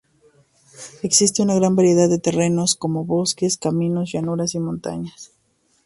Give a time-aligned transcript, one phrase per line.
[1.03, 5.31] Existe una gran variedad de terrenos, como bosques, caminos, llanuras y montañas.